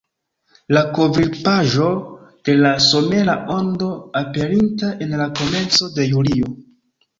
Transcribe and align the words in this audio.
La 0.75 0.81
kovrilpaĝo 0.95 1.89
de 2.49 2.55
la 2.63 2.73
somera 2.87 3.37
Ondo, 3.59 3.91
aperinta 4.25 4.93
en 5.07 5.17
la 5.23 5.31
komenco 5.43 5.93
de 6.01 6.11
julio. 6.11 6.53